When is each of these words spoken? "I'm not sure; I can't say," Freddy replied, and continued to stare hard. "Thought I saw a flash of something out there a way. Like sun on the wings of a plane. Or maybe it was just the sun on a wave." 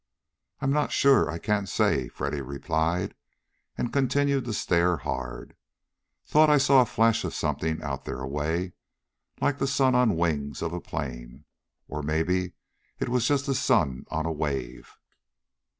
"I'm 0.61 0.73
not 0.73 0.91
sure; 0.91 1.29
I 1.29 1.37
can't 1.37 1.69
say," 1.69 2.07
Freddy 2.07 2.41
replied, 2.41 3.13
and 3.77 3.93
continued 3.93 4.45
to 4.45 4.51
stare 4.53 4.97
hard. 4.97 5.55
"Thought 6.25 6.49
I 6.49 6.57
saw 6.57 6.81
a 6.81 6.87
flash 6.87 7.23
of 7.23 7.35
something 7.35 7.83
out 7.83 8.05
there 8.05 8.19
a 8.19 8.27
way. 8.27 8.73
Like 9.41 9.59
sun 9.59 9.93
on 9.93 10.07
the 10.07 10.15
wings 10.15 10.63
of 10.63 10.73
a 10.73 10.81
plane. 10.81 11.45
Or 11.87 12.01
maybe 12.01 12.53
it 12.99 13.09
was 13.09 13.27
just 13.27 13.45
the 13.45 13.53
sun 13.53 14.07
on 14.09 14.25
a 14.25 14.31
wave." 14.31 14.97